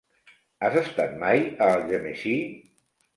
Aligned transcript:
Has 0.69 0.77
estat 0.81 1.13
mai 1.23 1.43
a 1.65 1.67
Algemesí? 1.75 2.33